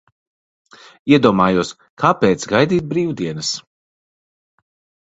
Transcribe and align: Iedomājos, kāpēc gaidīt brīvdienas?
Iedomājos, 1.17 1.75
kāpēc 2.05 2.49
gaidīt 2.55 2.89
brīvdienas? 2.95 3.55